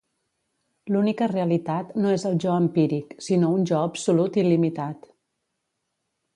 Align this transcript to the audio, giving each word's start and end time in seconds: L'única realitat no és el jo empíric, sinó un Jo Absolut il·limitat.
L'única 0.95 1.27
realitat 1.31 1.91
no 2.05 2.15
és 2.15 2.25
el 2.31 2.41
jo 2.45 2.57
empíric, 2.63 3.13
sinó 3.29 3.53
un 3.59 3.69
Jo 3.73 3.79
Absolut 3.85 4.43
il·limitat. 4.45 5.09